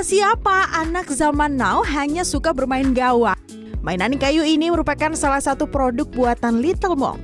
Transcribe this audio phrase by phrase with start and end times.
[0.00, 3.36] Siapa anak zaman now hanya suka bermain gawang?
[3.84, 7.20] Mainan kayu ini merupakan salah satu produk buatan Little Mong.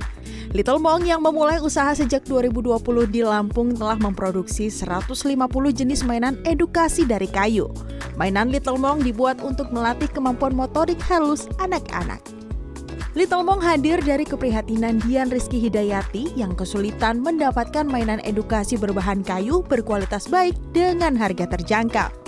[0.53, 2.77] Little Mong yang memulai usaha sejak 2020
[3.09, 5.09] di Lampung telah memproduksi 150
[5.73, 7.65] jenis mainan edukasi dari kayu.
[8.13, 12.21] Mainan Little Mong dibuat untuk melatih kemampuan motorik halus anak-anak.
[13.17, 19.65] Little Mong hadir dari keprihatinan Dian Rizky Hidayati yang kesulitan mendapatkan mainan edukasi berbahan kayu
[19.65, 22.26] berkualitas baik dengan harga terjangkau.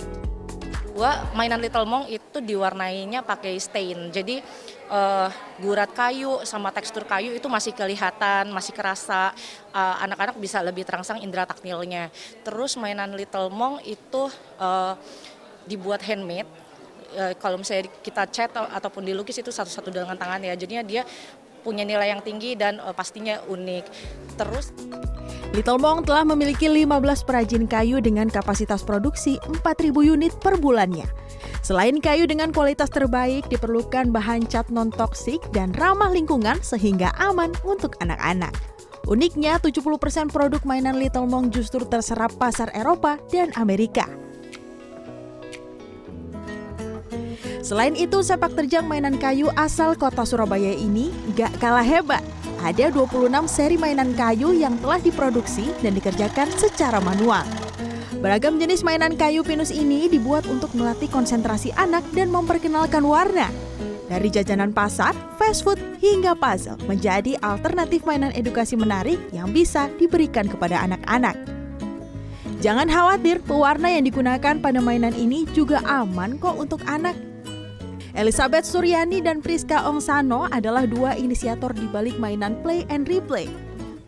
[1.00, 4.12] Gua mainan Little Mong itu diwarnainya pakai stain.
[4.12, 4.44] Jadi
[4.92, 9.32] uh, gurat kayu sama tekstur kayu itu masih kelihatan, masih kerasa.
[9.72, 12.12] Anak-anak uh, bisa lebih terangsang indera taktilnya.
[12.44, 14.28] Terus mainan Little Mong itu
[14.60, 14.92] uh,
[15.64, 16.68] dibuat handmade
[17.40, 20.52] kalau misalnya kita cat ataupun dilukis itu satu-satu dengan tangan ya.
[20.52, 21.02] Jadinya dia
[21.64, 23.84] punya nilai yang tinggi dan pastinya unik.
[24.36, 24.68] Terus
[25.50, 31.10] Little Mong telah memiliki 15 perajin kayu dengan kapasitas produksi 4.000 unit per bulannya.
[31.66, 37.98] Selain kayu dengan kualitas terbaik, diperlukan bahan cat non-toksik dan ramah lingkungan sehingga aman untuk
[37.98, 38.54] anak-anak.
[39.10, 44.06] Uniknya, 70% produk mainan Little Mong justru terserap pasar Eropa dan Amerika.
[47.60, 52.22] Selain itu, sepak terjang mainan kayu asal kota Surabaya ini gak kalah hebat.
[52.60, 57.40] Ada 26 seri mainan kayu yang telah diproduksi dan dikerjakan secara manual.
[58.20, 63.48] Beragam jenis mainan kayu pinus ini dibuat untuk melatih konsentrasi anak dan memperkenalkan warna.
[64.12, 70.44] Dari jajanan pasar, fast food, hingga puzzle menjadi alternatif mainan edukasi menarik yang bisa diberikan
[70.44, 71.40] kepada anak-anak.
[72.60, 77.29] Jangan khawatir, pewarna yang digunakan pada mainan ini juga aman kok untuk anak
[78.10, 83.46] Elizabeth Suryani dan Priska Ongsano adalah dua inisiator di balik mainan Play and Replay.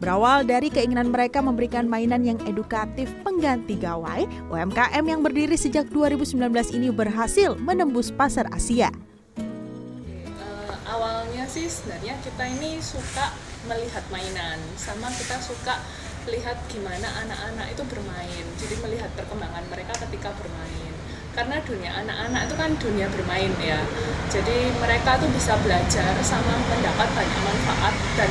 [0.03, 6.35] Berawal dari keinginan mereka memberikan mainan yang edukatif pengganti gawai, UMKM yang berdiri sejak 2019
[6.75, 8.91] ini berhasil menembus pasar Asia.
[9.39, 13.31] Uh, awalnya sih sebenarnya kita ini suka
[13.71, 15.79] melihat mainan, sama kita suka
[16.27, 18.45] lihat gimana anak-anak itu bermain.
[18.59, 20.92] Jadi melihat perkembangan mereka ketika bermain
[21.33, 23.81] karena dunia anak-anak itu kan dunia bermain ya
[24.29, 28.31] jadi mereka tuh bisa belajar sama mendapat banyak manfaat dan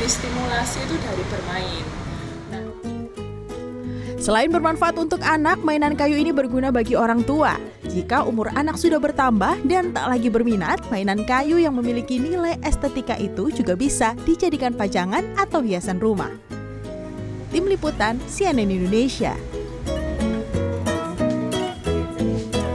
[0.00, 1.84] distimulasi itu dari bermain
[2.52, 2.64] nah.
[4.22, 7.58] Selain bermanfaat untuk anak, mainan kayu ini berguna bagi orang tua.
[7.90, 13.18] Jika umur anak sudah bertambah dan tak lagi berminat, mainan kayu yang memiliki nilai estetika
[13.18, 16.30] itu juga bisa dijadikan pajangan atau hiasan rumah.
[17.50, 19.34] Tim Liputan CNN Indonesia